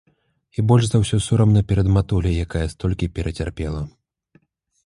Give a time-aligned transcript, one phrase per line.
[0.59, 3.81] І больш за ўсё сорамна перад матуляй, якая столькі перацярпела.